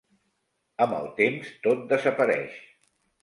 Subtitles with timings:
[0.85, 2.57] Amb el temps tot desapareix.